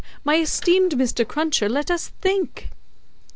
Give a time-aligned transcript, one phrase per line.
[0.23, 1.27] My esteemed Mr.
[1.27, 2.69] Cruncher, let us think!"